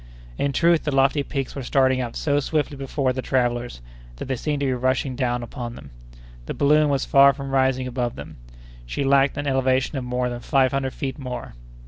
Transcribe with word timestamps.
In 0.39 0.51
truth 0.51 0.83
the 0.83 0.91
lofty 0.91 1.21
peaks 1.21 1.53
were 1.53 1.61
starting 1.61 2.01
up 2.01 2.15
so 2.15 2.39
swiftly 2.39 2.75
before 2.75 3.13
the 3.13 3.21
travellers 3.21 3.81
that 4.15 4.25
they 4.25 4.35
seemed 4.35 4.61
to 4.61 4.65
be 4.65 4.73
rushing 4.73 5.15
down 5.15 5.43
upon 5.43 5.75
them. 5.75 5.91
The 6.47 6.55
balloon 6.55 6.89
was 6.89 7.05
far 7.05 7.33
from 7.33 7.51
rising 7.51 7.85
above 7.85 8.15
them. 8.15 8.37
She 8.87 9.03
lacked 9.03 9.37
an 9.37 9.45
elevation 9.45 9.99
of 9.99 10.03
more 10.03 10.27
than 10.27 10.39
five 10.39 10.71
hundred 10.71 10.95
feet 10.95 11.19
more. 11.19 11.53